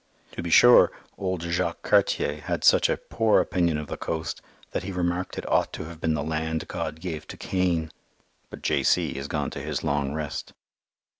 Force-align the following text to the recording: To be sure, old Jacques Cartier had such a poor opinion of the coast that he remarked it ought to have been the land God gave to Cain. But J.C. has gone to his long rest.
To 0.31 0.41
be 0.41 0.49
sure, 0.49 0.91
old 1.19 1.43
Jacques 1.43 1.83
Cartier 1.83 2.37
had 2.37 2.63
such 2.63 2.89
a 2.89 2.97
poor 2.97 3.39
opinion 3.39 3.77
of 3.77 3.85
the 3.85 3.97
coast 3.97 4.41
that 4.71 4.81
he 4.81 4.91
remarked 4.91 5.37
it 5.37 5.47
ought 5.47 5.71
to 5.73 5.83
have 5.85 6.01
been 6.01 6.15
the 6.15 6.23
land 6.23 6.67
God 6.67 6.99
gave 6.99 7.27
to 7.27 7.37
Cain. 7.37 7.91
But 8.49 8.63
J.C. 8.63 9.13
has 9.13 9.27
gone 9.27 9.51
to 9.51 9.61
his 9.61 9.83
long 9.83 10.15
rest. 10.15 10.53